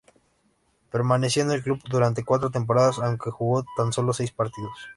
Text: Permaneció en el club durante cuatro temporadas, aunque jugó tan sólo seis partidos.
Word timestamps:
Permaneció 0.89 1.43
en 1.43 1.51
el 1.51 1.61
club 1.61 1.79
durante 1.87 2.23
cuatro 2.25 2.49
temporadas, 2.49 2.97
aunque 2.97 3.29
jugó 3.29 3.63
tan 3.77 3.93
sólo 3.93 4.13
seis 4.13 4.31
partidos. 4.31 4.73